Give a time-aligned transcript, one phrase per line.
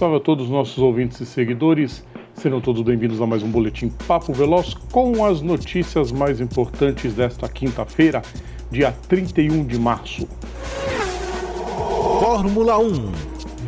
[0.00, 2.02] salve a todos os nossos ouvintes e seguidores.
[2.32, 7.46] Sejam todos bem-vindos a mais um Boletim Papo Veloz com as notícias mais importantes desta
[7.50, 8.22] quinta-feira,
[8.70, 10.26] dia 31 de março.
[12.18, 13.12] Fórmula 1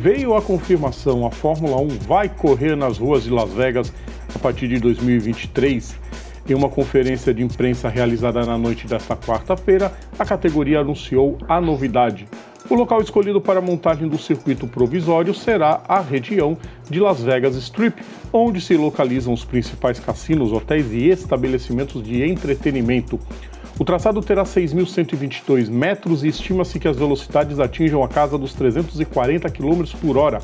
[0.01, 3.93] Veio a confirmação: a Fórmula 1 vai correr nas ruas de Las Vegas
[4.33, 5.99] a partir de 2023.
[6.49, 12.27] Em uma conferência de imprensa realizada na noite desta quarta-feira, a categoria anunciou a novidade.
[12.69, 16.57] O local escolhido para a montagem do circuito provisório será a região
[16.89, 23.19] de Las Vegas Strip, onde se localizam os principais cassinos, hotéis e estabelecimentos de entretenimento.
[23.77, 29.49] O traçado terá 6.122 metros e estima-se que as velocidades atinjam a casa dos 340
[29.49, 30.39] km por hora.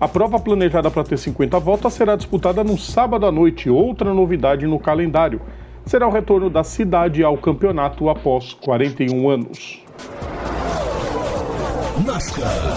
[0.00, 4.66] A prova planejada para ter 50 voltas será disputada no sábado à noite, outra novidade
[4.66, 5.40] no calendário.
[5.84, 9.82] Será o retorno da cidade ao campeonato após 41 anos.
[12.06, 12.76] NASCAR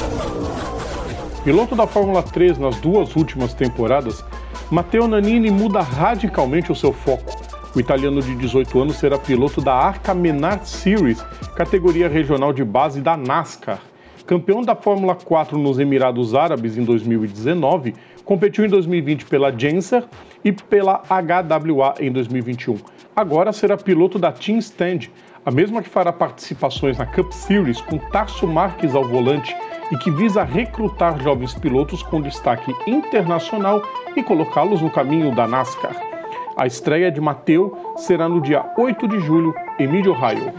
[1.43, 4.23] Piloto da Fórmula 3 nas duas últimas temporadas,
[4.71, 7.31] Matteo Nanini muda radicalmente o seu foco.
[7.75, 11.21] O italiano de 18 anos será piloto da Arca Menard Series,
[11.55, 13.79] categoria regional de base da NASCAR.
[14.25, 17.93] Campeão da Fórmula 4 nos Emirados Árabes em 2019,
[18.25, 20.03] competiu em 2020 pela Genser
[20.43, 22.77] e pela HWA em 2021.
[23.15, 25.09] Agora será piloto da Team Stand,
[25.45, 29.55] a mesma que fará participações na Cup Series com Tarso Marques ao volante
[29.91, 33.81] e que visa recrutar jovens pilotos com destaque internacional
[34.15, 35.95] e colocá-los no caminho da NASCAR.
[36.55, 40.53] A estreia de Mateu será no dia 8 de julho em Mid Ohio.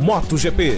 [0.00, 0.76] MotoGP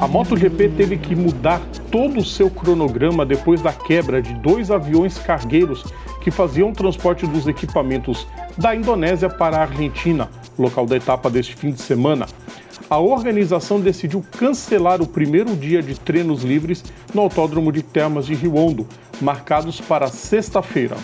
[0.00, 1.60] A MotoGP teve que mudar
[1.94, 5.84] todo o seu cronograma depois da quebra de dois aviões cargueiros
[6.20, 8.26] que faziam o transporte dos equipamentos
[8.58, 10.28] da Indonésia para a Argentina,
[10.58, 12.26] local da etapa deste fim de semana.
[12.90, 16.82] A organização decidiu cancelar o primeiro dia de treinos livres
[17.14, 18.88] no Autódromo de Termas de Rio Hondo,
[19.20, 20.96] marcados para sexta-feira.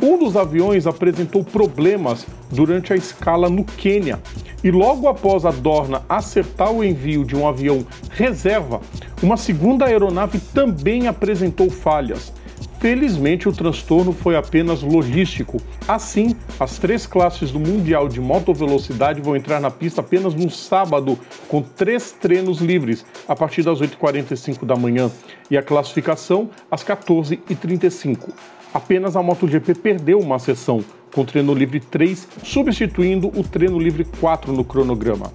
[0.00, 4.20] Um dos aviões apresentou problemas durante a escala no Quênia
[4.62, 8.80] e logo após a Dorna acertar o envio de um avião reserva,
[9.22, 12.32] uma segunda aeronave também apresentou falhas.
[12.78, 15.60] Felizmente, o transtorno foi apenas logístico.
[15.86, 21.18] Assim, as três classes do Mundial de Motovelocidade vão entrar na pista apenas no sábado,
[21.46, 25.10] com três treinos livres, a partir das 8h45 da manhã,
[25.50, 28.30] e a classificação às 14h35.
[28.72, 30.82] Apenas a MotoGP perdeu uma sessão,
[31.14, 35.30] com treino livre 3 substituindo o treino livre 4 no cronograma.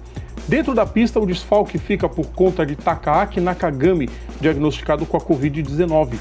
[0.48, 4.08] Dentro da pista, o desfalque fica por conta de Takaaki Nakagami,
[4.40, 6.14] diagnosticado com a Covid-19.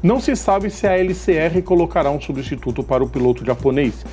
[0.00, 4.04] Não se sabe se a LCR colocará um substituto para o piloto japonês.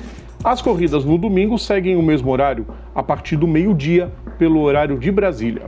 [0.42, 5.10] As corridas no domingo seguem o mesmo horário, a partir do meio-dia, pelo horário de
[5.12, 5.62] Brasília.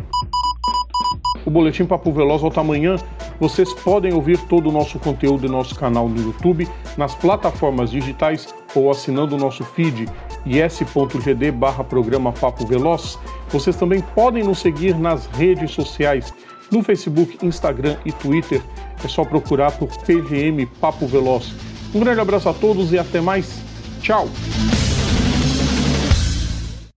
[1.44, 2.96] O Boletim Papo Veloz volta amanhã.
[3.38, 8.52] Vocês podem ouvir todo o nosso conteúdo no nosso canal no YouTube, nas plataformas digitais
[8.74, 10.06] ou assinando o nosso feed
[10.46, 13.18] is.gd barra programa Papo Veloz.
[13.48, 16.32] Vocês também podem nos seguir nas redes sociais,
[16.70, 18.62] no Facebook, Instagram e Twitter.
[19.04, 21.54] É só procurar por PGM Papo Veloz.
[21.94, 23.60] Um grande abraço a todos e até mais.
[24.00, 24.28] Tchau!